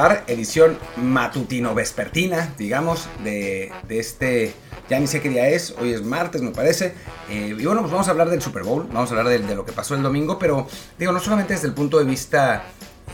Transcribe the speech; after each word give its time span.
Edición 0.00 0.78
matutino-vespertina, 0.96 2.54
digamos, 2.56 3.06
de, 3.22 3.70
este, 3.90 4.54
ya 4.88 4.98
ni 4.98 5.06
sé 5.06 5.20
qué 5.20 5.28
día 5.28 5.48
es, 5.48 5.74
hoy 5.78 5.92
es 5.92 6.02
martes 6.02 6.40
me 6.40 6.52
parece, 6.52 6.94
eh, 7.28 7.54
y 7.58 7.64
bueno, 7.66 7.82
pues 7.82 7.92
vamos 7.92 8.08
a 8.08 8.12
hablar 8.12 8.30
del 8.30 8.40
Super 8.40 8.62
Bowl, 8.62 8.86
vamos 8.90 9.10
a 9.10 9.14
hablar 9.14 9.28
de, 9.28 9.40
de, 9.40 9.54
lo 9.54 9.66
que 9.66 9.72
pasó 9.72 9.94
el 9.94 10.02
domingo, 10.02 10.38
pero 10.38 10.66
digo, 10.98 11.12
no 11.12 11.20
solamente 11.20 11.52
desde 11.52 11.68
el 11.68 11.74
punto 11.74 11.98
de 11.98 12.04
vista 12.04 12.64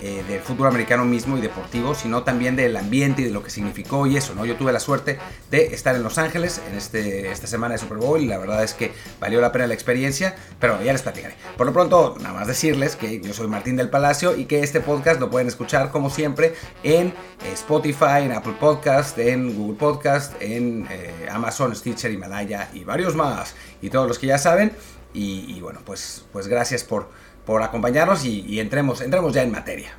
eh, 0.02 0.22
del 0.28 0.40
fútbol 0.40 0.68
americano 0.68 1.04
mismo 1.04 1.38
y 1.38 1.40
deportivo, 1.40 1.94
sino 1.94 2.22
también 2.22 2.56
del 2.56 2.76
ambiente 2.76 3.22
y 3.22 3.24
de 3.26 3.30
lo 3.30 3.42
que 3.42 3.50
significó 3.50 4.06
y 4.06 4.16
eso, 4.16 4.34
¿no? 4.34 4.44
Yo 4.44 4.56
tuve 4.56 4.72
la 4.72 4.80
suerte 4.80 5.18
de 5.50 5.66
estar 5.66 5.94
en 5.94 6.02
Los 6.02 6.18
Ángeles 6.18 6.60
en 6.68 6.76
este, 6.76 7.30
esta 7.30 7.46
semana 7.46 7.74
de 7.74 7.78
Super 7.78 7.98
Bowl 7.98 8.20
y 8.20 8.26
la 8.26 8.38
verdad 8.38 8.62
es 8.62 8.74
que 8.74 8.92
valió 9.20 9.40
la 9.40 9.52
pena 9.52 9.66
la 9.66 9.74
experiencia, 9.74 10.36
pero 10.60 10.82
ya 10.82 10.92
les 10.92 11.02
platicaré. 11.02 11.34
Por 11.56 11.66
lo 11.66 11.72
pronto, 11.72 12.16
nada 12.20 12.34
más 12.34 12.46
decirles 12.46 12.96
que 12.96 13.20
yo 13.20 13.32
soy 13.32 13.48
Martín 13.48 13.76
del 13.76 13.88
Palacio 13.88 14.36
y 14.36 14.46
que 14.46 14.60
este 14.60 14.80
podcast 14.80 15.20
lo 15.20 15.30
pueden 15.30 15.48
escuchar 15.48 15.90
como 15.90 16.10
siempre 16.10 16.54
en 16.82 17.08
eh, 17.08 17.52
Spotify, 17.52 18.22
en 18.22 18.32
Apple 18.32 18.56
Podcast, 18.58 19.18
en 19.18 19.56
Google 19.56 19.78
Podcast, 19.78 20.34
en 20.40 20.86
eh, 20.90 21.28
Amazon, 21.30 21.74
Stitcher, 21.74 22.10
Himalaya 22.10 22.68
y 22.72 22.84
varios 22.84 23.14
más. 23.14 23.54
Y 23.82 23.90
todos 23.90 24.08
los 24.08 24.18
que 24.18 24.26
ya 24.26 24.38
saben. 24.38 24.72
Y, 25.18 25.60
bueno, 25.60 25.80
pues, 25.84 26.26
pues 26.32 26.46
gracias 26.46 26.84
por 26.84 27.08
por 27.46 27.62
acompañarnos 27.62 28.24
y, 28.24 28.60
entremos, 28.60 29.00
entremos 29.00 29.32
ya 29.32 29.42
en 29.42 29.52
materia. 29.52 29.94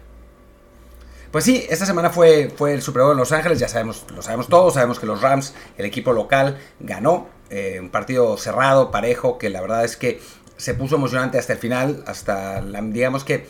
Pues 1.31 1.45
sí, 1.45 1.65
esta 1.69 1.85
semana 1.85 2.09
fue, 2.09 2.51
fue 2.55 2.73
el 2.73 2.81
Super 2.81 3.03
Bowl 3.03 3.13
en 3.13 3.17
Los 3.17 3.31
Ángeles, 3.31 3.59
ya 3.59 3.67
sabemos, 3.67 4.05
lo 4.13 4.21
sabemos 4.21 4.47
todos, 4.47 4.75
sabemos 4.75 4.99
que 4.99 5.05
los 5.05 5.21
Rams, 5.21 5.53
el 5.77 5.85
equipo 5.85 6.13
local, 6.13 6.57
ganó 6.79 7.27
eh, 7.49 7.79
un 7.81 7.89
partido 7.89 8.37
cerrado, 8.37 8.91
parejo, 8.91 9.37
que 9.37 9.49
la 9.49 9.61
verdad 9.61 9.83
es 9.85 9.97
que 9.97 10.21
se 10.57 10.73
puso 10.73 10.95
emocionante 10.95 11.37
hasta 11.37 11.53
el 11.53 11.59
final, 11.59 12.03
hasta, 12.05 12.61
digamos 12.61 13.23
que 13.23 13.47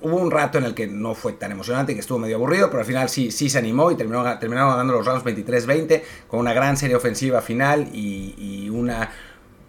hubo 0.00 0.16
un 0.16 0.30
rato 0.30 0.58
en 0.58 0.64
el 0.64 0.74
que 0.74 0.86
no 0.86 1.14
fue 1.14 1.32
tan 1.32 1.50
emocionante, 1.52 1.94
que 1.94 2.00
estuvo 2.00 2.18
medio 2.18 2.36
aburrido, 2.36 2.68
pero 2.68 2.80
al 2.80 2.86
final 2.86 3.08
sí, 3.08 3.30
sí 3.30 3.48
se 3.48 3.58
animó 3.58 3.90
y 3.90 3.96
terminó, 3.96 4.38
terminaron 4.38 4.70
ganando 4.70 4.92
los 4.92 5.06
Rams 5.06 5.24
23-20 5.24 6.02
con 6.28 6.40
una 6.40 6.52
gran 6.52 6.76
serie 6.76 6.94
ofensiva 6.94 7.40
final 7.40 7.88
y 7.92 8.68
una, 8.70 9.10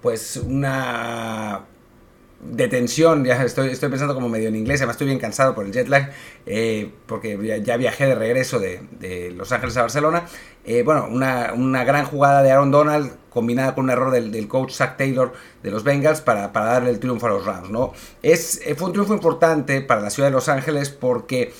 pues 0.06 0.38
una 0.38 1.62
de 2.40 2.68
tensión, 2.68 3.26
ya 3.26 3.42
estoy, 3.42 3.70
estoy 3.70 3.90
pensando 3.90 4.14
como 4.14 4.30
medio 4.30 4.50
en 4.50 4.56
inglés, 4.56 4.80
además 4.80 4.98
estoy 4.98 5.08
bien 5.08 5.18
cansado 5.18 5.56
por 5.56 5.66
el 5.66 5.72
jet 5.72 5.88
lag, 5.88 6.12
eh, 6.46 6.92
porque 7.08 7.60
ya, 7.66 7.76
viajé 7.76 8.06
de 8.06 8.14
regreso 8.14 8.60
de, 8.60 9.34
Los 9.36 9.52
Ángeles 9.52 9.76
a 9.78 9.82
Barcelona. 9.82 10.28
Eh, 10.64 10.84
bueno, 10.84 11.08
una, 11.10 11.84
gran 11.86 12.06
jugada 12.06 12.44
de 12.44 12.52
Aaron 12.52 12.70
Donald 12.70 13.14
combinada 13.32 13.74
con 13.74 13.86
un 13.86 13.90
error 13.90 14.12
del, 14.12 14.48
coach 14.48 14.74
Zach 14.74 14.96
Taylor 14.96 15.34
de 15.64 15.72
los 15.72 15.84
Bengals 15.84 16.22
para, 16.22 16.50
darle 16.50 16.92
el 16.92 17.00
triunfo 17.00 17.26
a 17.26 17.30
los 17.30 17.44
Rams, 17.44 17.72
¿no? 17.72 17.92
Es, 18.22 18.62
eh, 18.64 18.76
fue 18.76 18.90
un 18.90 18.94
triunfo 18.94 19.16
importante 19.16 19.82
para 19.82 20.02
la 20.02 20.12
ciudad 20.12 20.30
de 20.30 20.34
Los 20.34 20.50
Ángeles 20.50 20.92
porque... 20.92 21.52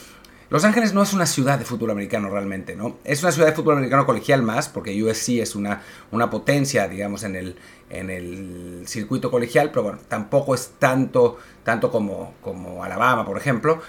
Los 0.56 0.64
Ángeles 0.64 0.94
no 0.94 1.04
es 1.04 1.12
una 1.12 1.26
ciudad 1.26 1.60
de 1.60 1.66
fútbol 1.66 1.92
americano 1.92 2.30
realmente, 2.30 2.78
¿no? 2.78 2.96
Es 3.04 3.22
una 3.24 3.34
ciudad 3.34 3.50
de 3.50 3.54
fútbol 3.54 3.74
americano 3.74 4.06
colegial 4.06 4.42
más, 4.42 4.70
porque 4.70 5.04
USC 5.04 5.42
es 5.42 5.54
una, 5.54 5.82
una 6.12 6.30
potencia, 6.30 6.88
digamos, 6.88 7.24
en 7.24 7.36
el, 7.36 7.58
en 7.90 8.10
el 8.10 8.84
circuito 8.88 9.30
colegial, 9.30 9.72
pero 9.72 9.84
bueno, 9.84 10.00
tampoco 10.08 10.56
es 10.56 10.76
tanto, 10.80 11.40
tanto 11.66 11.92
como, 11.92 12.36
como 12.42 12.86
Alabama, 12.86 13.26
por 13.26 13.38
ejemplo. 13.38 13.82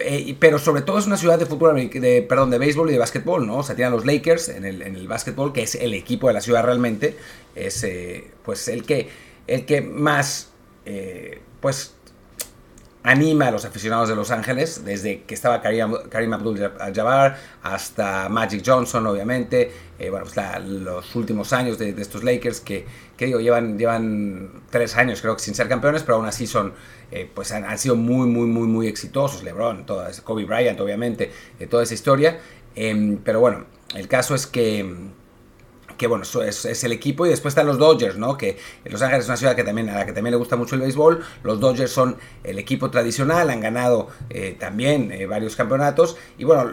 Eh, 0.00 0.36
pero 0.40 0.58
sobre 0.58 0.82
todo 0.82 0.98
es 0.98 1.06
una 1.06 1.16
ciudad 1.16 1.38
de 1.38 1.46
fútbol, 1.46 1.76
de, 1.88 2.26
perdón, 2.28 2.50
de 2.50 2.58
béisbol 2.58 2.90
y 2.90 2.94
de 2.94 2.98
básquetbol, 2.98 3.46
¿no? 3.46 3.58
O 3.58 3.62
sea, 3.62 3.76
tienen 3.76 3.92
los 3.92 4.04
Lakers 4.04 4.48
en 4.48 4.64
el, 4.64 4.82
en 4.82 4.96
el 4.96 5.06
básquetbol, 5.06 5.52
que 5.52 5.62
es 5.62 5.76
el 5.76 5.94
equipo 5.94 6.26
de 6.26 6.34
la 6.34 6.40
ciudad 6.40 6.64
realmente, 6.64 7.16
es 7.54 7.84
eh, 7.84 8.28
pues 8.44 8.66
el 8.66 8.82
que, 8.82 9.08
el 9.46 9.64
que 9.66 9.82
más, 9.82 10.50
eh, 10.84 11.40
pues 11.60 11.94
anima 13.04 13.48
a 13.48 13.50
los 13.50 13.64
aficionados 13.64 14.08
de 14.08 14.14
Los 14.14 14.30
Ángeles, 14.30 14.84
desde 14.84 15.22
que 15.22 15.34
estaba 15.34 15.60
Karim, 15.60 16.32
Abdul-Jabbar 16.32 17.36
hasta 17.62 18.28
Magic 18.28 18.62
Johnson, 18.64 19.06
obviamente, 19.06 19.72
eh, 19.98 20.10
bueno, 20.10 20.26
pues 20.32 20.64
los 20.64 21.14
últimos 21.16 21.52
años 21.52 21.78
de, 21.78 21.90
estos 21.90 22.22
Lakers 22.22 22.60
que, 22.60 22.86
que, 23.16 23.26
digo, 23.26 23.40
llevan, 23.40 23.78
llevan 23.78 24.62
tres 24.70 24.96
años 24.96 25.20
creo 25.20 25.36
que 25.36 25.42
sin 25.42 25.54
ser 25.54 25.68
campeones, 25.68 26.02
pero 26.02 26.16
aún 26.16 26.26
así 26.26 26.46
son, 26.46 26.74
eh, 27.10 27.28
pues 27.32 27.50
han, 27.52 27.78
sido 27.78 27.96
muy, 27.96 28.28
muy, 28.28 28.46
muy, 28.46 28.68
muy 28.68 28.86
exitosos, 28.86 29.42
LeBron, 29.42 29.84
toda, 29.84 30.10
Kobe 30.22 30.44
Bryant, 30.44 30.78
obviamente, 30.80 31.32
eh, 31.58 31.66
toda 31.66 31.82
esa 31.82 31.94
historia, 31.94 32.38
em, 32.76 33.18
pero 33.18 33.40
bueno, 33.40 33.64
el 33.94 34.06
caso 34.06 34.34
es 34.34 34.46
que 34.46 35.12
que 35.96 36.06
bueno, 36.06 36.24
es, 36.24 36.64
es, 36.64 36.84
el 36.84 36.92
equipo 36.92 37.26
y 37.26 37.30
después 37.30 37.52
están 37.52 37.66
los 37.66 37.78
Dodgers, 37.78 38.16
¿no? 38.16 38.36
Que 38.36 38.58
Los 38.84 39.02
Ángeles 39.02 39.24
es 39.24 39.28
una 39.28 39.36
ciudad 39.36 39.56
que 39.56 39.64
también, 39.64 39.88
a 39.88 39.98
la 39.98 40.06
que 40.06 40.12
también 40.12 40.32
le 40.32 40.38
gusta 40.38 40.56
mucho 40.56 40.74
el 40.74 40.82
béisbol. 40.82 41.24
Los 41.42 41.60
Dodgers 41.60 41.90
son 41.90 42.16
el 42.44 42.58
equipo 42.58 42.90
tradicional, 42.90 43.50
han 43.50 43.60
ganado 43.60 44.08
eh, 44.30 44.56
también 44.58 45.12
eh, 45.12 45.26
varios 45.26 45.56
campeonatos 45.56 46.16
y 46.38 46.44
bueno, 46.44 46.72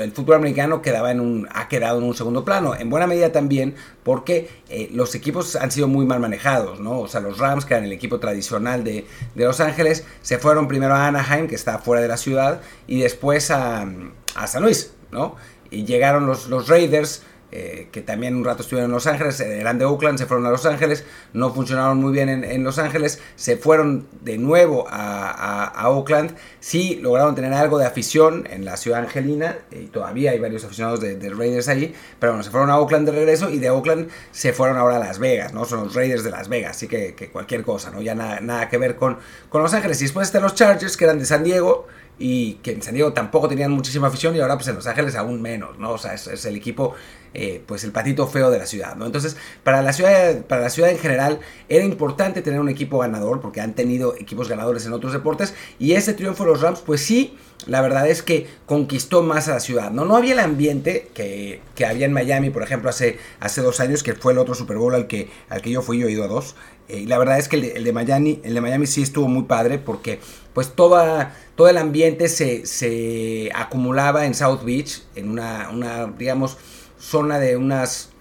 el 0.00 0.12
fútbol 0.12 0.36
americano 0.36 0.82
quedaba 0.82 1.10
en 1.10 1.20
un, 1.20 1.48
ha 1.52 1.68
quedado 1.68 1.98
en 1.98 2.04
un 2.04 2.14
segundo 2.14 2.44
plano, 2.44 2.74
en 2.74 2.90
buena 2.90 3.06
medida 3.06 3.32
también 3.32 3.74
porque 4.02 4.48
eh, 4.68 4.90
los 4.92 5.14
equipos 5.14 5.56
han 5.56 5.70
sido 5.70 5.88
muy 5.88 6.06
mal 6.06 6.20
manejados, 6.20 6.80
¿no? 6.80 7.00
O 7.00 7.08
sea, 7.08 7.20
los 7.20 7.38
Rams, 7.38 7.64
que 7.64 7.74
eran 7.74 7.84
el 7.84 7.92
equipo 7.92 8.18
tradicional 8.18 8.84
de, 8.84 9.06
de 9.34 9.44
Los 9.44 9.60
Ángeles, 9.60 10.04
se 10.22 10.38
fueron 10.38 10.68
primero 10.68 10.94
a 10.94 11.06
Anaheim, 11.06 11.46
que 11.46 11.54
está 11.54 11.78
fuera 11.78 12.02
de 12.02 12.08
la 12.08 12.16
ciudad, 12.16 12.60
y 12.86 13.00
después 13.00 13.50
a, 13.50 13.86
a 14.34 14.46
San 14.46 14.62
Luis, 14.62 14.92
¿no? 15.10 15.36
Y 15.70 15.84
llegaron 15.84 16.26
los, 16.26 16.48
los 16.48 16.68
Raiders, 16.68 17.22
eh, 17.54 17.88
que 17.92 18.00
también 18.00 18.34
un 18.34 18.44
rato 18.44 18.62
estuvieron 18.62 18.90
en 18.90 18.94
Los 18.94 19.06
Ángeles, 19.06 19.38
eh, 19.40 19.60
eran 19.60 19.78
de 19.78 19.84
Oakland, 19.84 20.18
se 20.18 20.24
fueron 20.24 20.46
a 20.46 20.50
Los 20.50 20.64
Ángeles, 20.64 21.04
no 21.34 21.52
funcionaron 21.52 21.98
muy 21.98 22.10
bien 22.10 22.30
en, 22.30 22.64
Los 22.64 22.78
Ángeles, 22.78 23.20
se 23.36 23.58
fueron 23.58 24.06
de 24.22 24.38
nuevo 24.38 24.86
a, 24.88 25.88
Oakland, 25.90 26.34
sí 26.60 26.98
lograron 27.02 27.34
tener 27.34 27.52
algo 27.52 27.76
de 27.76 27.84
afición 27.84 28.48
en 28.50 28.64
la 28.64 28.78
ciudad 28.78 29.00
angelina, 29.00 29.58
y 29.70 29.88
todavía 29.88 30.30
hay 30.30 30.38
varios 30.38 30.64
aficionados 30.64 31.00
de, 31.02 31.28
Raiders 31.28 31.68
ahí, 31.68 31.94
pero 32.18 32.32
bueno, 32.32 32.42
se 32.42 32.50
fueron 32.50 32.70
a 32.70 32.78
Oakland 32.78 33.04
de 33.04 33.12
regreso 33.12 33.50
y 33.50 33.58
de 33.58 33.68
Oakland 33.68 34.08
se 34.30 34.54
fueron 34.54 34.78
ahora 34.78 34.96
a 34.96 34.98
Las 34.98 35.18
Vegas, 35.18 35.52
¿no? 35.52 35.66
Son 35.66 35.84
los 35.84 35.94
Raiders 35.94 36.24
de 36.24 36.30
Las 36.30 36.48
Vegas, 36.48 36.76
así 36.76 36.88
que, 36.88 37.14
cualquier 37.30 37.64
cosa, 37.64 37.90
¿no? 37.90 38.00
Ya 38.00 38.14
nada, 38.14 38.40
nada 38.40 38.70
que 38.70 38.78
ver 38.78 38.96
con, 38.96 39.18
con 39.50 39.62
Los 39.62 39.74
Ángeles. 39.74 40.00
Y 40.00 40.04
después 40.04 40.28
están 40.28 40.42
los 40.42 40.54
Chargers, 40.54 40.96
que 40.96 41.04
eran 41.04 41.18
de 41.18 41.26
San 41.26 41.44
Diego, 41.44 41.86
y 42.18 42.54
que 42.62 42.72
en 42.72 42.82
San 42.82 42.94
Diego 42.94 43.12
tampoco 43.12 43.48
tenían 43.48 43.72
muchísima 43.72 44.08
afición 44.08 44.36
y 44.36 44.40
ahora 44.40 44.56
pues 44.56 44.68
en 44.68 44.76
Los 44.76 44.86
Ángeles 44.86 45.16
aún 45.16 45.42
menos, 45.42 45.78
¿no? 45.78 45.92
O 45.92 45.98
sea, 45.98 46.14
es, 46.14 46.44
el 46.44 46.56
equipo, 46.56 46.94
eh, 47.34 47.62
pues 47.66 47.84
el 47.84 47.92
patito 47.92 48.26
feo 48.26 48.50
de 48.50 48.58
la 48.58 48.66
ciudad, 48.66 48.96
¿no? 48.96 49.06
Entonces, 49.06 49.36
para 49.64 49.82
la, 49.82 49.92
ciudad, 49.92 50.42
para 50.42 50.62
la 50.62 50.70
ciudad 50.70 50.90
en 50.90 50.98
general 50.98 51.40
era 51.68 51.84
importante 51.84 52.42
tener 52.42 52.60
un 52.60 52.68
equipo 52.68 52.98
ganador 52.98 53.40
porque 53.40 53.60
han 53.60 53.74
tenido 53.74 54.14
equipos 54.16 54.48
ganadores 54.48 54.86
en 54.86 54.92
otros 54.92 55.12
deportes 55.12 55.54
y 55.78 55.92
ese 55.92 56.14
triunfo 56.14 56.44
de 56.44 56.50
los 56.50 56.60
Rams, 56.60 56.80
pues 56.80 57.00
sí, 57.00 57.36
la 57.66 57.80
verdad 57.80 58.08
es 58.08 58.22
que 58.22 58.46
conquistó 58.66 59.22
más 59.22 59.48
a 59.48 59.54
la 59.54 59.60
ciudad, 59.60 59.90
¿no? 59.90 60.04
No 60.04 60.16
había 60.16 60.32
el 60.32 60.40
ambiente 60.40 61.10
que, 61.14 61.60
que 61.74 61.86
había 61.86 62.06
en 62.06 62.12
Miami, 62.12 62.50
por 62.50 62.62
ejemplo, 62.62 62.90
hace, 62.90 63.18
hace 63.40 63.60
dos 63.62 63.80
años, 63.80 64.02
que 64.02 64.14
fue 64.14 64.32
el 64.32 64.38
otro 64.38 64.54
Super 64.54 64.78
Bowl 64.78 64.94
al 64.94 65.06
que, 65.06 65.30
al 65.48 65.62
que 65.62 65.70
yo 65.70 65.82
fui, 65.82 65.98
yo 65.98 66.08
he 66.08 66.22
a 66.22 66.26
dos. 66.26 66.56
Eh, 66.88 67.00
y 67.00 67.06
la 67.06 67.18
verdad 67.18 67.38
es 67.38 67.48
que 67.48 67.56
el 67.56 67.84
de, 67.84 67.92
Miami, 67.92 68.40
el 68.42 68.54
de 68.54 68.60
Miami 68.60 68.86
sí 68.86 69.02
estuvo 69.02 69.28
muy 69.28 69.44
padre 69.44 69.78
porque 69.78 70.20
pues 70.52 70.74
toda, 70.74 71.36
todo 71.54 71.68
el 71.68 71.78
ambiente 71.78 72.28
se, 72.28 72.66
se 72.66 73.50
acumulaba 73.54 74.26
en 74.26 74.34
South 74.34 74.62
Beach, 74.64 75.02
en 75.14 75.30
una, 75.30 75.70
una, 75.70 76.06
digamos, 76.06 76.58
zona 77.02 77.38
de 77.38 77.56
unas 77.56 78.11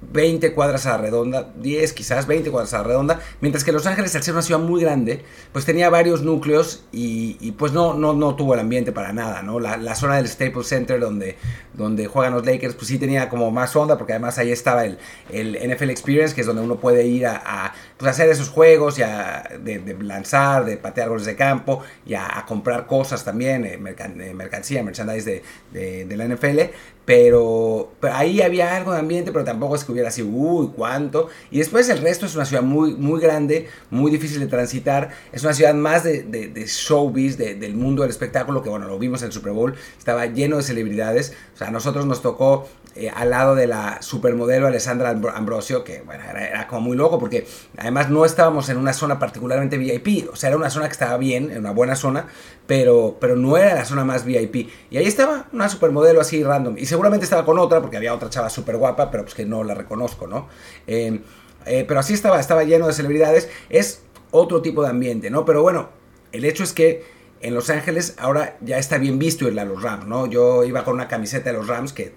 20 0.00 0.52
cuadras 0.52 0.86
a 0.86 0.90
la 0.90 0.98
redonda, 0.98 1.52
10 1.56 1.92
quizás, 1.92 2.26
20 2.26 2.50
cuadras 2.50 2.74
a 2.74 2.78
la 2.78 2.84
redonda, 2.84 3.20
mientras 3.40 3.64
que 3.64 3.72
Los 3.72 3.86
Ángeles, 3.86 4.14
al 4.14 4.22
ser 4.22 4.34
una 4.34 4.42
ciudad 4.42 4.60
muy 4.60 4.80
grande, 4.82 5.24
pues 5.52 5.64
tenía 5.64 5.88
varios 5.90 6.22
núcleos 6.22 6.84
y, 6.92 7.52
pues 7.52 7.72
no, 7.72 7.94
no, 7.94 8.12
no 8.12 8.36
tuvo 8.36 8.54
el 8.54 8.60
ambiente 8.60 8.92
para 8.92 9.12
nada, 9.12 9.42
¿no? 9.42 9.58
La, 9.58 9.94
zona 9.94 10.16
del 10.16 10.28
Staples 10.28 10.66
Center 10.66 11.00
donde, 11.00 11.36
donde 11.72 12.06
juegan 12.06 12.34
los 12.34 12.44
Lakers, 12.44 12.74
pues 12.74 12.88
sí 12.88 12.98
tenía 12.98 13.30
como 13.30 13.50
más 13.50 13.74
onda, 13.74 13.96
porque 13.96 14.12
además 14.12 14.36
ahí 14.38 14.52
estaba 14.52 14.84
el, 14.84 14.98
el 15.30 15.54
NFL 15.54 15.90
Experience, 15.90 16.34
que 16.34 16.42
es 16.42 16.46
donde 16.46 16.62
uno 16.62 16.76
puede 16.76 17.06
ir 17.06 17.26
a, 17.26 17.72
pues 17.96 18.10
hacer 18.10 18.28
esos 18.28 18.50
juegos, 18.50 18.98
y 18.98 19.02
de, 19.02 19.96
lanzar, 20.00 20.66
de 20.66 20.76
patear 20.76 21.08
goles 21.08 21.24
de 21.24 21.36
campo, 21.36 21.82
y 22.04 22.14
a, 22.14 22.44
comprar 22.46 22.86
cosas 22.86 23.24
también, 23.24 23.64
eh, 23.64 23.78
eh, 23.78 24.34
mercancía, 24.34 24.82
merchandise 24.82 25.42
de, 25.72 26.04
de, 26.04 26.16
la 26.16 26.26
NFL, 26.26 26.60
pero, 27.06 27.92
ahí 28.02 28.42
había 28.42 28.76
algo 28.76 28.92
de 28.92 28.98
ambiente, 28.98 29.30
pero 29.30 29.44
tampoco 29.44 29.76
es 29.76 29.84
que 29.86 29.92
hubiera 29.92 30.08
así, 30.08 30.22
uy, 30.22 30.70
cuánto. 30.74 31.28
Y 31.50 31.58
después 31.58 31.88
el 31.88 31.98
resto 31.98 32.26
es 32.26 32.34
una 32.34 32.44
ciudad 32.44 32.62
muy, 32.62 32.94
muy 32.94 33.20
grande, 33.20 33.68
muy 33.90 34.10
difícil 34.10 34.40
de 34.40 34.46
transitar. 34.46 35.10
Es 35.32 35.42
una 35.42 35.54
ciudad 35.54 35.74
más 35.74 36.04
de, 36.04 36.22
de, 36.22 36.66
showbiz, 36.66 37.38
del 37.38 37.74
mundo 37.74 38.02
del 38.02 38.10
espectáculo, 38.10 38.62
que 38.62 38.68
bueno, 38.68 38.86
lo 38.86 38.98
vimos 38.98 39.22
en 39.22 39.26
el 39.26 39.32
Super 39.32 39.52
Bowl, 39.52 39.74
estaba 39.98 40.26
lleno 40.26 40.56
de 40.56 40.62
celebridades. 40.62 41.32
O 41.54 41.58
sea, 41.58 41.68
a 41.68 41.70
nosotros 41.70 42.06
nos 42.06 42.22
tocó 42.22 42.66
eh, 42.96 43.10
al 43.14 43.28
lado 43.28 43.54
de 43.54 43.66
la 43.66 44.00
supermodelo 44.00 44.66
Alessandra 44.66 45.10
Ambrosio, 45.10 45.84
que 45.84 46.00
bueno, 46.00 46.24
era, 46.24 46.66
como 46.66 46.80
muy 46.80 46.96
loco, 46.96 47.18
porque 47.18 47.46
además 47.76 48.08
no 48.08 48.24
estábamos 48.24 48.70
en 48.70 48.78
una 48.78 48.94
zona 48.94 49.18
particularmente 49.18 49.76
VIP. 49.76 50.30
O 50.32 50.36
sea, 50.36 50.48
era 50.48 50.56
una 50.56 50.70
zona 50.70 50.86
que 50.86 50.92
estaba 50.92 51.18
bien, 51.18 51.50
en 51.50 51.58
una 51.58 51.72
buena 51.72 51.94
zona, 51.94 52.26
pero, 52.66 53.18
pero 53.20 53.36
no 53.36 53.58
era 53.58 53.74
la 53.74 53.84
zona 53.84 54.04
más 54.04 54.24
VIP. 54.24 54.70
Y 54.90 54.96
ahí 54.96 55.04
estaba 55.04 55.44
una 55.52 55.68
supermodelo 55.68 56.22
así 56.22 56.42
random. 56.42 56.78
Y 56.78 56.86
seguramente 56.86 57.24
estaba 57.24 57.44
con 57.44 57.58
otra, 57.58 57.82
porque 57.82 57.98
había 57.98 58.14
otra 58.14 58.30
chava 58.30 58.48
súper 58.48 58.78
guapa, 58.78 59.10
pero 59.10 59.24
pues 59.24 59.34
que 59.34 59.44
no 59.44 59.62
la 59.62 59.74
reconozco, 59.76 60.26
¿no? 60.26 60.48
Eh, 60.86 61.20
eh, 61.66 61.84
pero 61.86 62.00
así 62.00 62.14
estaba, 62.14 62.40
estaba 62.40 62.64
lleno 62.64 62.86
de 62.86 62.92
celebridades. 62.92 63.48
Es 63.70 64.02
otro 64.30 64.62
tipo 64.62 64.82
de 64.82 64.88
ambiente, 64.90 65.30
¿no? 65.30 65.44
Pero 65.44 65.62
bueno, 65.62 65.90
el 66.32 66.44
hecho 66.44 66.64
es 66.64 66.72
que 66.72 67.04
en 67.40 67.54
Los 67.54 67.70
Ángeles 67.70 68.14
ahora 68.18 68.56
ya 68.60 68.78
está 68.78 68.98
bien 68.98 69.18
visto 69.18 69.46
irle 69.46 69.60
a 69.60 69.64
los 69.64 69.82
Rams, 69.82 70.06
¿no? 70.06 70.26
Yo 70.26 70.64
iba 70.64 70.84
con 70.84 70.94
una 70.94 71.08
camiseta 71.08 71.50
de 71.50 71.58
los 71.58 71.66
Rams 71.66 71.92
que, 71.92 72.14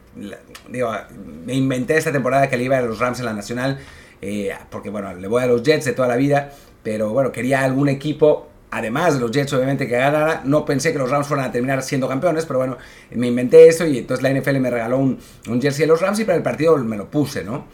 digo, 0.70 0.92
me 1.46 1.54
inventé 1.54 1.98
esta 1.98 2.12
temporada 2.12 2.50
que 2.50 2.58
le 2.58 2.64
iba 2.64 2.78
a 2.78 2.82
los 2.82 3.00
Rams 3.00 3.20
en 3.20 3.26
la 3.26 3.34
Nacional, 3.34 3.80
eh, 4.22 4.52
porque 4.70 4.90
bueno, 4.90 5.14
le 5.14 5.28
voy 5.28 5.44
a 5.44 5.48
los 5.48 5.64
Jets 5.64 5.86
de 5.86 5.94
toda 5.94 6.08
la 6.08 6.16
vida, 6.16 6.54
pero 6.84 7.10
bueno, 7.10 7.32
quería 7.32 7.64
algún 7.64 7.90
equipo, 7.90 8.49
además 8.72 9.16
de 9.16 9.20
los 9.20 9.32
Jets 9.32 9.54
obviamente 9.54 9.88
que 9.88 9.98
ganara, 9.98 10.42
no 10.46 10.66
pensé 10.66 10.92
que 10.92 11.00
los 11.00 11.10
Rams 11.10 11.28
fueran 11.28 11.46
a 11.46 11.52
terminar 11.52 11.82
siendo 11.84 12.08
campeones, 12.08 12.46
pero 12.46 12.60
bueno, 12.60 12.78
me 13.12 13.28
inventé 13.28 13.68
eso 13.68 13.86
y 13.86 14.00
entonces 14.00 14.24
la 14.24 14.32
NFL 14.32 14.60
me 14.60 14.70
regaló 14.70 14.98
un, 14.98 15.20
un 15.48 15.62
jersey 15.62 15.82
de 15.82 15.88
los 15.88 16.02
Rams 16.02 16.20
y 16.20 16.26
para 16.26 16.38
el 16.38 16.44
partido 16.44 16.78
me 16.78 16.98
lo 16.98 17.10
puse, 17.10 17.44
¿no? 17.44 17.66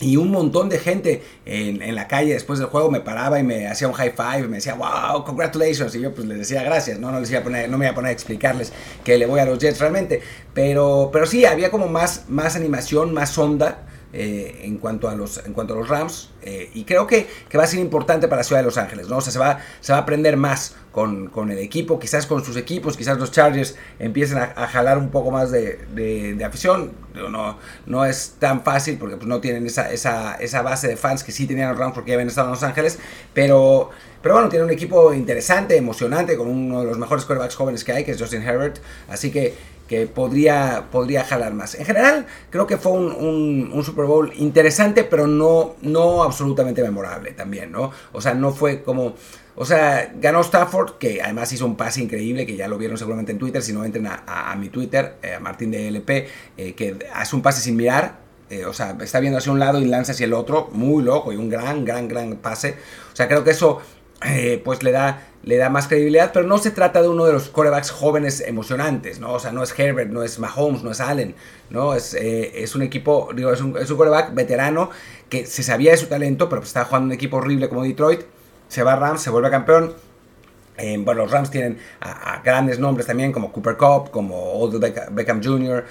Y 0.00 0.16
un 0.16 0.30
montón 0.30 0.70
de 0.70 0.78
gente 0.78 1.22
en, 1.44 1.94
la 1.94 2.08
calle 2.08 2.32
después 2.32 2.58
del 2.58 2.68
juego 2.68 2.90
me 2.90 3.00
paraba 3.00 3.38
y 3.38 3.42
me 3.42 3.68
hacía 3.68 3.86
un 3.86 3.92
high 3.92 4.14
five, 4.16 4.48
me 4.48 4.56
decía, 4.56 4.72
wow, 4.72 5.24
congratulations. 5.24 5.94
Y 5.94 6.00
yo 6.00 6.14
pues 6.14 6.26
les 6.26 6.38
decía 6.38 6.62
gracias, 6.62 6.98
¿no? 6.98 7.12
No, 7.12 7.20
les 7.20 7.30
iba 7.30 7.40
a 7.40 7.42
poner, 7.42 7.68
no 7.68 7.76
me 7.76 7.84
iba 7.84 7.92
a 7.92 7.94
poner 7.94 8.08
a 8.08 8.12
explicarles 8.12 8.72
que 9.04 9.18
le 9.18 9.26
voy 9.26 9.40
a 9.40 9.44
los 9.44 9.58
Jets 9.58 9.78
realmente. 9.78 10.22
Pero, 10.54 11.10
pero 11.12 11.26
sí, 11.26 11.44
había 11.44 11.70
como 11.70 11.86
más, 11.86 12.24
más 12.28 12.56
animación, 12.56 13.12
más 13.12 13.36
onda. 13.36 13.82
Eh, 14.12 14.62
en, 14.64 14.78
cuanto 14.78 15.08
a 15.08 15.14
los, 15.14 15.38
en 15.46 15.52
cuanto 15.52 15.74
a 15.74 15.76
los 15.76 15.88
Rams. 15.88 16.30
Eh, 16.42 16.68
y 16.74 16.82
creo 16.82 17.06
que, 17.06 17.28
que, 17.48 17.56
va 17.56 17.62
a 17.62 17.66
ser 17.68 17.78
importante 17.78 18.26
para 18.26 18.40
la 18.40 18.44
ciudad 18.44 18.60
de 18.60 18.64
Los 18.64 18.76
Ángeles, 18.76 19.08
¿no? 19.08 19.20
Se 19.20 19.38
va, 19.38 19.60
se 19.80 19.92
va 19.92 19.98
a 19.98 20.02
aprender 20.02 20.36
más 20.36 20.74
con, 20.90 21.28
con, 21.28 21.52
el 21.52 21.58
equipo, 21.58 22.00
quizás 22.00 22.26
con 22.26 22.44
sus 22.44 22.56
equipos, 22.56 22.96
quizás 22.96 23.18
los 23.18 23.30
Chargers 23.30 23.76
empiecen 24.00 24.38
a, 24.38 24.66
jalar 24.66 24.98
un 24.98 25.10
poco 25.10 25.30
más 25.30 25.52
de, 25.52 25.78
de, 25.94 26.44
afición. 26.44 26.90
No, 27.14 27.56
no 27.86 28.04
es 28.04 28.34
tan 28.40 28.64
fácil 28.64 28.98
porque 28.98 29.16
pues, 29.16 29.28
no 29.28 29.40
tienen 29.40 29.64
esa, 29.66 29.92
esa, 29.92 30.34
esa 30.34 30.62
base 30.62 30.88
de 30.88 30.96
fans 30.96 31.22
que 31.22 31.30
sí 31.30 31.46
tenían 31.46 31.68
los 31.70 31.78
Rams 31.78 31.94
porque 31.94 32.12
habían 32.12 32.28
estado 32.28 32.48
en 32.48 32.54
Los 32.54 32.64
Ángeles, 32.64 32.98
pero... 33.32 33.90
Pero 34.22 34.34
bueno, 34.34 34.50
tiene 34.50 34.66
un 34.66 34.70
equipo 34.70 35.14
interesante, 35.14 35.78
emocionante, 35.78 36.36
con 36.36 36.46
uno 36.46 36.80
de 36.80 36.86
los 36.86 36.98
mejores 36.98 37.24
quarterbacks 37.24 37.56
jóvenes 37.56 37.84
que 37.84 37.92
hay, 37.92 38.04
que 38.04 38.10
es 38.10 38.20
Justin 38.20 38.42
Herbert. 38.42 38.76
Así 39.08 39.30
que 39.30 39.54
que 39.90 40.06
podría, 40.06 40.86
podría 40.92 41.24
jalar 41.24 41.52
más. 41.52 41.74
En 41.74 41.84
general, 41.84 42.24
creo 42.48 42.64
que 42.64 42.76
fue 42.76 42.92
un, 42.92 43.72
un, 43.72 43.82
Super 43.84 44.04
Bowl 44.04 44.32
interesante, 44.36 45.02
pero 45.02 45.26
no, 45.26 45.74
no 45.82 46.22
absolutamente 46.22 46.80
memorable 46.80 47.32
también, 47.32 47.72
¿no? 47.72 47.90
O 48.12 48.20
sea, 48.20 48.34
no 48.34 48.52
fue 48.52 48.84
como... 48.84 49.16
O 49.56 49.64
sea, 49.64 50.12
ganó 50.14 50.42
Stafford, 50.42 50.92
que 50.98 51.20
además 51.20 51.52
hizo 51.52 51.66
un 51.66 51.76
pase 51.76 52.00
increíble, 52.00 52.46
que 52.46 52.54
ya 52.54 52.68
lo 52.68 52.78
vieron 52.78 52.98
seguramente 52.98 53.32
en 53.32 53.38
Twitter, 53.38 53.62
si 53.62 53.72
no 53.72 53.84
entren 53.84 54.06
a, 54.06 54.54
mi 54.56 54.68
Twitter, 54.68 55.16
eh, 55.22 55.34
a 55.34 55.40
Martín 55.40 55.72
de 55.72 55.88
LP, 55.88 56.28
eh, 56.56 56.74
que 56.74 56.96
hace 57.12 57.34
un 57.34 57.42
pase 57.42 57.60
sin 57.60 57.74
mirar, 57.74 58.20
eh, 58.48 58.66
o 58.66 58.72
sea, 58.72 58.96
está 59.00 59.18
viendo 59.18 59.38
hacia 59.38 59.50
un 59.50 59.58
lado 59.58 59.80
y 59.80 59.86
lanza 59.86 60.12
hacia 60.12 60.26
el 60.26 60.34
otro, 60.34 60.70
muy 60.72 61.02
loco, 61.02 61.32
y 61.32 61.36
un 61.36 61.48
gran, 61.48 61.84
gran, 61.84 62.06
gran 62.06 62.36
pase. 62.36 62.76
O 63.12 63.16
sea, 63.16 63.26
creo 63.26 63.42
que 63.42 63.50
eso 63.50 63.80
eh, 64.24 64.60
pues 64.64 64.82
le 64.82 64.92
da, 64.92 65.26
le 65.42 65.56
da 65.56 65.70
más 65.70 65.88
credibilidad, 65.88 66.30
pero 66.32 66.46
no 66.46 66.58
se 66.58 66.70
trata 66.70 67.00
de 67.00 67.08
uno 67.08 67.24
de 67.24 67.32
los 67.32 67.48
corebacks 67.48 67.90
jóvenes 67.90 68.40
emocionantes, 68.40 69.18
¿no? 69.18 69.32
O 69.32 69.40
sea, 69.40 69.52
no 69.52 69.62
es 69.62 69.78
Herbert, 69.78 70.10
no 70.10 70.22
es 70.22 70.38
Mahomes, 70.38 70.82
no 70.82 70.90
es 70.90 71.00
Allen, 71.00 71.34
¿no? 71.70 71.94
Es, 71.94 72.14
eh, 72.14 72.62
es 72.62 72.74
un 72.74 72.82
equipo, 72.82 73.30
digo, 73.34 73.52
es 73.52 73.60
un, 73.60 73.76
es 73.78 73.90
un 73.90 73.96
coreback 73.96 74.34
veterano 74.34 74.90
que 75.28 75.46
se 75.46 75.62
sabía 75.62 75.92
de 75.92 75.96
su 75.96 76.06
talento, 76.06 76.48
pero 76.48 76.60
pues 76.60 76.68
estaba 76.70 76.86
jugando 76.86 77.06
un 77.06 77.12
equipo 77.12 77.38
horrible 77.38 77.68
como 77.68 77.82
Detroit, 77.82 78.22
se 78.68 78.82
va 78.82 78.92
a 78.92 78.96
Rams, 78.96 79.22
se 79.22 79.30
vuelve 79.30 79.50
campeón, 79.50 79.94
eh, 80.80 80.96
bueno, 80.98 81.22
los 81.22 81.30
Rams 81.30 81.50
tienen 81.50 81.78
a, 82.00 82.40
grandes 82.44 82.78
nombres 82.78 83.06
también, 83.06 83.32
como 83.32 83.52
Cooper 83.52 83.76
Cup, 83.76 84.10
como 84.10 84.36
Odell 84.54 84.92
Beckham 85.12 85.42
Jr., 85.42 85.84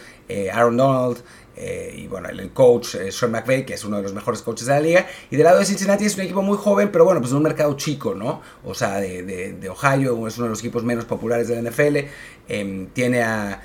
Aaron 0.53 0.77
Donald, 0.77 1.23
eh, 1.61 1.93
y 1.93 2.07
bueno, 2.07 2.29
el, 2.29 2.51
coach 2.51 2.95
eh, 2.95 3.11
Sean 3.11 3.33
McVay, 3.33 3.65
que 3.65 3.73
es 3.73 3.83
uno 3.83 3.97
de 3.97 4.03
los 4.03 4.13
mejores 4.13 4.41
coaches 4.41 4.65
de 4.67 4.73
la 4.73 4.79
liga. 4.79 5.05
Y 5.29 5.35
del 5.35 5.43
lado 5.43 5.59
de 5.59 5.65
Cincinnati 5.65 6.05
es 6.05 6.15
un 6.15 6.21
equipo 6.21 6.41
muy 6.41 6.57
joven, 6.57 6.89
pero 6.89 7.03
bueno, 7.03 7.19
pues 7.19 7.33
un 7.33 7.43
mercado 7.43 7.75
chico, 7.75 8.15
¿no? 8.15 8.41
O 8.63 8.73
sea, 8.73 9.01
de, 9.01 9.23
de, 9.23 9.69
Ohio, 9.69 10.25
es 10.25 10.37
uno 10.37 10.45
de 10.45 10.51
los 10.51 10.59
equipos 10.59 10.85
menos 10.85 11.03
populares 11.03 11.49
de 11.49 11.61
la 11.61 11.69
NFL. 11.69 11.97
Em, 12.47 12.87
tiene 12.87 13.23
a, 13.23 13.61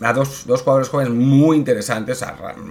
a 0.00 0.12
dos, 0.12 0.44
dos, 0.46 0.60
jugadores 0.60 0.90
jóvenes 0.90 1.14
muy 1.14 1.56
interesantes, 1.56 2.22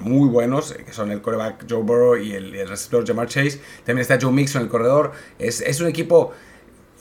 muy 0.04 0.30
buenos, 0.30 0.72
eh, 0.72 0.84
que 0.86 0.94
son 0.94 1.10
el 1.10 1.24
coreback 1.24 1.66
Joe 1.68 1.82
Burrow 1.82 2.18
y 2.18 2.34
el, 2.34 2.68
receptor 2.68 3.08
Jamar 3.08 3.28
Chase. 3.28 3.60
También 3.84 4.02
está 4.02 4.20
Joe 4.22 4.32
Mixon 4.32 4.62
en 4.62 4.66
el 4.68 4.72
corredor. 4.72 5.14
Es, 5.40 5.62
es, 5.62 5.82
un 5.82 5.88
equipo 5.88 6.32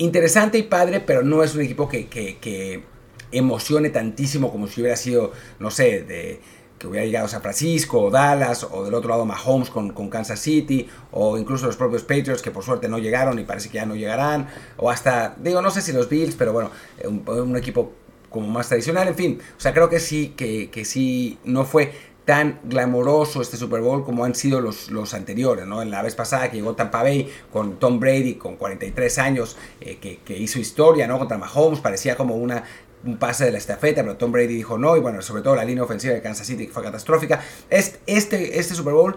interesante 0.02 0.58
y 0.58 0.62
padre, 0.64 1.00
pero 1.00 1.22
no 1.22 1.42
es 1.42 1.54
un 1.54 1.62
equipo 1.62 1.88
que, 1.88 2.08
que, 2.08 2.82
emocione 3.30 3.88
tantísimo 3.88 4.52
como 4.52 4.66
si 4.66 4.82
hubiera 4.82 4.96
sido, 4.96 5.32
no 5.58 5.70
sé, 5.70 6.02
de 6.02 6.40
que 6.78 6.86
hubiera 6.86 7.06
llegado 7.06 7.28
San 7.28 7.40
Francisco 7.40 8.02
o 8.02 8.10
Dallas 8.10 8.66
o 8.70 8.84
del 8.84 8.92
otro 8.92 9.08
lado 9.08 9.24
Mahomes 9.24 9.70
con, 9.70 9.92
con 9.92 10.10
Kansas 10.10 10.38
City 10.38 10.86
o 11.12 11.38
incluso 11.38 11.64
los 11.64 11.76
propios 11.76 12.02
Patriots 12.02 12.42
que 12.42 12.50
por 12.50 12.62
suerte 12.62 12.88
no 12.88 12.98
llegaron 12.98 13.38
y 13.38 13.44
parece 13.44 13.70
que 13.70 13.76
ya 13.76 13.86
no 13.86 13.94
llegarán 13.94 14.48
o 14.76 14.90
hasta, 14.90 15.34
digo, 15.38 15.62
no 15.62 15.70
sé 15.70 15.80
si 15.80 15.92
los 15.92 16.10
Bills, 16.10 16.34
pero 16.34 16.52
bueno, 16.52 16.70
un, 17.04 17.56
equipo 17.56 17.92
como 18.28 18.48
más 18.48 18.68
tradicional, 18.68 19.08
en 19.08 19.14
fin, 19.14 19.38
o 19.56 19.60
sea, 19.60 19.72
creo 19.72 19.88
que 19.88 20.00
sí, 20.00 20.34
que, 20.36 20.68
que 20.70 20.84
sí, 20.84 21.38
no 21.44 21.64
fue 21.64 21.92
tan 22.24 22.60
glamoroso 22.64 23.42
este 23.42 23.56
Super 23.56 23.80
Bowl 23.80 24.04
como 24.04 24.24
han 24.24 24.34
sido 24.34 24.60
los, 24.60 24.90
los 24.90 25.12
anteriores, 25.14 25.66
¿no? 25.66 25.82
En 25.82 25.90
la 25.90 26.02
vez 26.02 26.14
pasada 26.14 26.50
que 26.50 26.56
llegó 26.56 26.74
Tampa 26.74 27.02
Bay 27.02 27.28
con 27.52 27.78
Tom 27.78 27.98
Brady 27.98 28.34
con 28.34 28.56
43 28.56 29.18
años, 29.18 29.56
eh, 29.80 29.98
que, 30.00 30.18
que, 30.18 30.36
hizo 30.36 30.60
historia, 30.60 31.06
¿no? 31.06 31.18
Contra 31.18 31.36
Mahomes, 31.38 31.80
parecía 31.80 32.16
como 32.16 32.36
una 32.36 32.64
un 33.04 33.16
pase 33.16 33.44
de 33.44 33.52
la 33.52 33.58
estafeta, 33.58 34.02
pero 34.02 34.16
Tom 34.16 34.30
Brady 34.30 34.54
dijo 34.54 34.78
no, 34.78 34.96
y 34.96 35.00
bueno, 35.00 35.22
sobre 35.22 35.42
todo 35.42 35.56
la 35.56 35.64
línea 35.64 35.82
ofensiva 35.82 36.14
de 36.14 36.22
Kansas 36.22 36.46
City 36.46 36.66
que 36.66 36.72
fue 36.72 36.82
catastrófica. 36.82 37.40
Este, 37.68 37.98
este, 38.06 38.58
este 38.58 38.74
Super 38.74 38.94
Bowl 38.94 39.16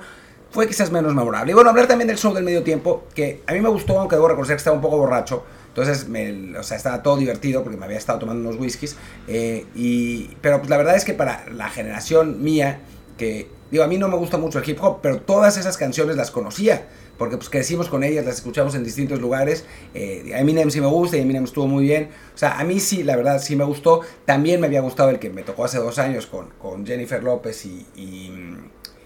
fue 0.50 0.68
quizás 0.68 0.92
menos 0.92 1.14
memorable. 1.14 1.52
Y 1.52 1.54
bueno, 1.54 1.70
hablar 1.70 1.88
también 1.88 2.08
del 2.08 2.18
show 2.18 2.34
del 2.34 2.44
medio 2.44 2.64
tiempo, 2.64 3.04
que 3.14 3.44
a 3.46 3.54
mí 3.54 3.62
me 3.62 3.70
gustó, 3.70 4.00
aunque 4.00 4.16
debo 4.16 4.28
reconocer 4.28 4.56
que 4.56 4.60
estaba 4.60 4.76
un 4.76 4.82
poco 4.82 4.98
borracho. 4.98 5.44
Entonces, 5.76 6.08
me, 6.08 6.58
o 6.58 6.64
sea, 6.64 6.78
estaba 6.78 7.04
todo 7.04 7.18
divertido 7.18 7.62
porque 7.62 7.78
me 7.78 7.84
había 7.84 7.98
estado 7.98 8.20
tomando 8.20 8.48
unos 8.48 8.60
whiskies. 8.60 8.96
Eh, 9.28 9.66
y, 9.76 10.30
pero 10.40 10.60
pues 10.60 10.70
la 10.70 10.78
verdad 10.78 10.96
es 10.96 11.04
que 11.04 11.14
para 11.14 11.50
la 11.52 11.70
generación 11.70 12.42
mía, 12.42 12.80
que 13.18 13.50
digo, 13.72 13.84
a 13.84 13.88
mí 13.88 13.98
no 13.98 14.08
me 14.08 14.16
gusta 14.16 14.38
mucho 14.38 14.60
el 14.60 14.70
hip 14.70 14.82
hop, 14.82 15.00
pero 15.02 15.20
todas 15.20 15.58
esas 15.58 15.76
canciones 15.76 16.16
las 16.16 16.32
conocía 16.32 16.88
porque 17.18 17.38
pues 17.38 17.50
crecimos 17.50 17.90
con 17.90 18.04
ellas, 18.04 18.26
las 18.26 18.36
escuchamos 18.36 18.76
en 18.76 18.84
distintos 18.84 19.22
lugares. 19.22 19.66
Eh, 19.94 20.32
Eminem 20.34 20.70
sí 20.70 20.82
me 20.82 20.88
gusta 20.88 21.18
y 21.18 21.22
Eminem 21.22 21.46
estuvo 21.46 21.68
muy 21.68 21.84
bien. 21.84 22.10
O 22.34 22.38
sea, 22.38 22.60
a 22.60 22.64
mí 22.64 22.80
sí, 22.80 23.04
la 23.04 23.16
verdad, 23.16 23.42
sí 23.42 23.56
me 23.56 23.64
gustó. 23.64 24.02
También 24.26 24.60
me 24.60 24.68
había 24.68 24.82
gustado 24.82 25.10
el 25.10 25.20
que 25.20 25.30
me 25.30 25.44
tocó 25.44 25.66
hace 25.66 25.78
dos 25.78 25.98
años 26.00 26.28
con, 26.28 26.50
con 26.62 26.86
Jennifer 26.86 27.24
López 27.24 27.66
y, 27.66 27.86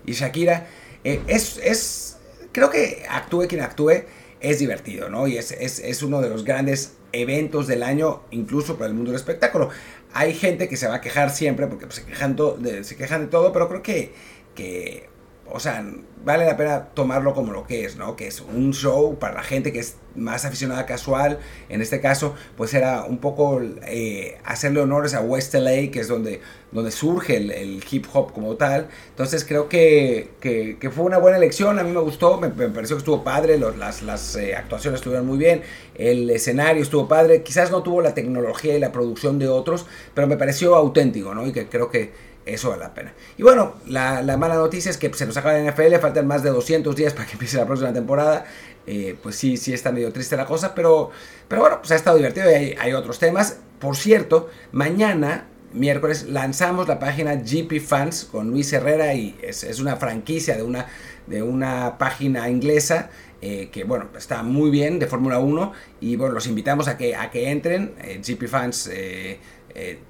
y, 0.05 0.11
Shakira. 0.11 0.67
Eh, 1.03 1.21
es, 1.27 1.57
es, 1.57 2.17
creo 2.51 2.69
que 2.69 3.05
actúe 3.07 3.47
quien 3.47 3.61
actúe, 3.61 4.03
es 4.41 4.59
divertido, 4.59 5.09
¿no? 5.09 5.27
Y 5.27 5.37
es, 5.37 5.51
es, 5.51 5.79
es 5.79 6.03
uno 6.03 6.21
de 6.21 6.29
los 6.29 6.43
grandes 6.43 6.93
eventos 7.11 7.67
del 7.67 7.83
año, 7.83 8.21
incluso 8.31 8.75
para 8.75 8.87
el 8.87 8.93
mundo 8.93 9.11
del 9.11 9.19
espectáculo. 9.19 9.69
Hay 10.13 10.33
gente 10.33 10.67
que 10.67 10.77
se 10.77 10.87
va 10.87 10.95
a 10.95 11.01
quejar 11.01 11.29
siempre 11.29 11.67
porque 11.67 11.85
pues, 11.85 11.95
se, 11.95 12.05
quejan 12.05 12.35
de, 12.35 12.83
se 12.83 12.95
quejan 12.95 13.21
de 13.21 13.27
todo, 13.27 13.51
pero 13.51 13.67
creo 13.67 13.83
que, 13.83 14.13
que 14.55 15.09
o 15.51 15.59
sea, 15.59 15.83
vale 16.23 16.45
la 16.45 16.57
pena 16.57 16.85
tomarlo 16.93 17.33
como 17.33 17.53
lo 17.53 17.65
que 17.65 17.85
es, 17.85 17.95
¿no? 17.95 18.15
Que 18.15 18.27
es 18.27 18.41
un 18.41 18.73
show 18.73 19.17
para 19.17 19.35
la 19.35 19.43
gente 19.43 19.71
que 19.71 19.79
es 19.79 19.95
más 20.15 20.45
aficionada 20.45 20.85
casual. 20.85 21.39
En 21.69 21.81
este 21.81 22.01
caso, 22.01 22.35
pues 22.57 22.73
era 22.73 23.05
un 23.05 23.19
poco 23.19 23.61
eh, 23.87 24.37
hacerle 24.43 24.81
honores 24.81 25.13
a 25.13 25.21
West 25.21 25.53
LA, 25.53 25.91
que 25.91 26.01
es 26.01 26.07
donde, 26.07 26.41
donde 26.71 26.91
surge 26.91 27.37
el, 27.37 27.83
hip 27.89 28.05
hop 28.13 28.33
como 28.33 28.55
tal. 28.55 28.89
Entonces 29.09 29.45
creo 29.45 29.69
que, 29.69 30.31
que, 30.41 30.89
fue 30.91 31.05
una 31.05 31.17
buena 31.17 31.37
elección, 31.37 31.79
a 31.79 31.83
mí 31.83 31.91
me 31.91 32.01
gustó, 32.01 32.39
me, 32.39 32.49
pareció 32.49 32.95
que 32.97 32.99
estuvo 32.99 33.23
padre, 33.23 33.57
las, 33.57 34.35
eh, 34.35 34.55
actuaciones 34.55 34.99
estuvieron 34.99 35.25
muy 35.25 35.37
bien, 35.37 35.61
el 35.95 36.29
escenario 36.29 36.81
estuvo 36.83 37.07
padre, 37.07 37.43
quizás 37.43 37.71
no 37.71 37.83
tuvo 37.83 38.01
la 38.01 38.13
tecnología 38.13 38.75
y 38.75 38.79
la 38.79 38.91
producción 38.91 39.39
de 39.39 39.47
otros, 39.47 39.85
pero 40.13 40.27
me 40.27 40.37
pareció 40.37 40.75
auténtico, 40.75 41.33
¿no? 41.33 41.47
Y 41.47 41.51
que 41.51 41.67
creo 41.67 41.89
que 41.89 42.28
eso 42.45 42.69
vale 42.69 42.83
la 42.83 42.93
pena. 42.93 43.13
Y 43.37 43.43
bueno, 43.43 43.75
la, 43.87 44.21
mala 44.37 44.55
noticia 44.55 44.89
es 44.89 44.97
que 44.97 45.13
se 45.13 45.25
nos 45.25 45.37
acaba 45.37 45.57
la 45.57 45.71
NFL, 45.71 45.95
faltan 45.95 46.27
más 46.27 46.43
de 46.43 46.49
200 46.49 46.95
días 46.95 47.13
para 47.13 47.25
que 47.25 47.33
empiece 47.33 47.57
la 47.57 47.65
próxima 47.65 47.93
temporada. 47.93 48.45
Eh, 48.87 49.15
pues 49.21 49.35
sí, 49.35 49.57
sí 49.57 49.73
está 49.73 49.91
medio 49.91 50.11
triste 50.11 50.35
la 50.35 50.45
cosa, 50.45 50.73
pero, 50.73 51.11
pero 51.47 51.61
bueno, 51.61 51.77
pues 51.79 51.91
ha 51.91 51.95
estado 51.95 52.17
divertido 52.17 52.49
y 52.49 52.75
hay, 52.79 52.93
otros 52.93 53.19
temas. 53.19 53.57
Por 53.79 53.95
cierto, 53.95 54.49
mañana, 54.71 55.45
miércoles, 55.73 56.27
lanzamos 56.27 56.87
la 56.87 56.97
página 56.97 57.35
GP 57.35 57.79
Fans 57.81 58.25
con 58.25 58.49
Luis 58.49 58.73
Herrera 58.73 59.13
y 59.13 59.37
es, 59.41 59.79
una 59.79 59.95
franquicia 59.97 60.55
de 60.55 60.63
una, 60.63 60.87
de 61.27 61.43
una 61.43 61.97
página 61.97 62.49
inglesa. 62.49 63.09
Eh, 63.41 63.69
que 63.71 63.85
bueno, 63.85 64.09
está 64.17 64.43
muy 64.43 64.69
bien 64.69 64.99
de 64.99 65.07
Fórmula 65.07 65.39
1 65.39 65.71
y 66.01 66.17
bueno, 66.17 66.33
los 66.33 66.45
invitamos 66.45 66.89
a 66.89 66.97
que, 66.97 67.15
a 67.15 67.31
que 67.31 67.49
entren, 67.51 67.93
eh, 68.01 68.19
GP 68.21 68.49
Fans 68.49 68.89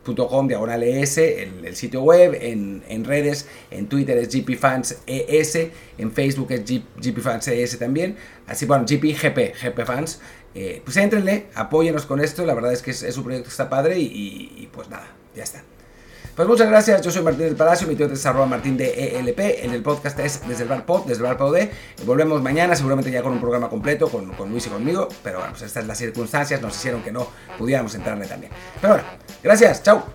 .com 0.05 0.47
diagonal 0.47 0.83
ES, 0.83 1.17
el, 1.17 1.65
el, 1.65 1.75
sitio 1.75 2.01
web, 2.01 2.37
en, 2.39 2.83
en, 2.87 3.03
redes, 3.05 3.47
en 3.71 3.87
Twitter 3.87 4.17
es 4.17 4.29
GPFansES, 4.33 5.69
en 5.97 6.11
Facebook 6.11 6.51
es 6.51 6.63
GPFansES 6.65 7.79
también, 7.79 8.15
así 8.47 8.65
bueno, 8.65 8.85
GPGP, 8.87 9.55
GPFans, 9.61 10.19
eh, 10.55 10.81
pues 10.83 10.97
entrenle, 10.97 11.47
apóyenos 11.53 12.05
con 12.05 12.19
esto, 12.19 12.45
la 12.45 12.53
verdad 12.53 12.73
es 12.73 12.81
que 12.81 12.91
es, 12.91 13.17
un 13.17 13.23
proyecto 13.23 13.45
que 13.45 13.51
está 13.51 13.69
padre 13.69 13.99
y, 13.99 14.53
y, 14.57 14.69
pues 14.71 14.89
nada, 14.89 15.07
ya 15.35 15.43
está. 15.43 15.63
Pues 16.39 16.47
muchas 16.47 16.69
gracias, 16.69 17.01
yo 17.01 17.11
soy 17.11 17.21
Martín 17.21 17.47
del 17.47 17.57
Palacio, 17.57 17.85
mi 17.85 17.97
Twitter 17.97 18.13
es 18.13 18.25
arroba 18.25 18.45
martín 18.45 18.77
de 18.77 19.19
ELP, 19.19 19.39
en 19.61 19.73
el 19.73 19.81
podcast 19.81 20.17
es 20.19 20.47
desde 20.47 20.63
el 20.63 20.69
bar 20.69 20.85
pod, 20.85 21.01
desde 21.01 21.21
el 21.21 21.27
bar 21.27 21.35
pod 21.35 21.57
volvemos 22.05 22.41
mañana, 22.41 22.77
seguramente 22.77 23.11
ya 23.11 23.21
con 23.21 23.33
un 23.33 23.41
programa 23.41 23.67
completo, 23.67 24.07
con, 24.07 24.31
con 24.31 24.49
Luis 24.49 24.65
y 24.67 24.69
conmigo, 24.69 25.09
pero 25.21 25.39
bueno, 25.39 25.51
pues 25.51 25.63
estas 25.63 25.85
las 25.85 25.97
circunstancias 25.97 26.61
nos 26.61 26.77
hicieron 26.77 27.03
que 27.03 27.11
no 27.11 27.27
pudiéramos 27.57 27.93
entrarle 27.93 28.25
también. 28.25 28.53
Pero 28.79 28.93
bueno, 28.93 29.09
gracias, 29.43 29.83
chao. 29.83 30.05